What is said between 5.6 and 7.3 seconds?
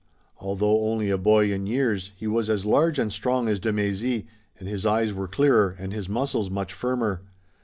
and his muscles much firmer.